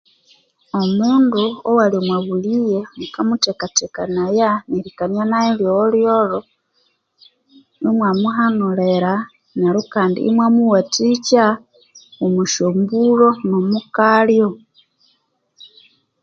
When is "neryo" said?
9.59-9.81